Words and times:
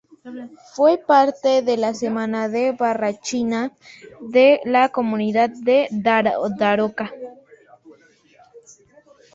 Fue 0.73 0.97
parte 0.97 1.61
de 1.61 1.77
la 1.77 1.93
Sesma 1.93 2.27
de 2.49 2.71
Barrachina 2.71 3.71
de 4.19 4.59
la 4.65 4.89
Comunidad 4.89 5.51
de 5.51 5.89
Daroca. 5.91 7.11